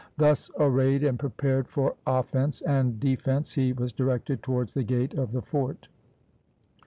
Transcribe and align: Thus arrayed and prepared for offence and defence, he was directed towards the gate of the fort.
Thus 0.17 0.49
arrayed 0.57 1.03
and 1.03 1.19
prepared 1.19 1.67
for 1.67 1.93
offence 2.07 2.61
and 2.63 2.99
defence, 2.99 3.53
he 3.53 3.71
was 3.71 3.93
directed 3.93 4.41
towards 4.41 4.73
the 4.73 4.81
gate 4.83 5.13
of 5.13 5.31
the 5.31 5.43
fort. 5.43 5.89